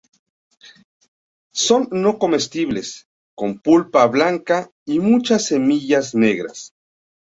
[1.65, 3.05] Son no comestibles,
[3.35, 6.73] con pulpa blanca y muchas semillas negras.